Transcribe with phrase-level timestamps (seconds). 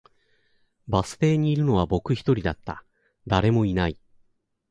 [0.87, 2.83] バス停にいるのは僕一人だった、
[3.27, 3.99] 誰もいない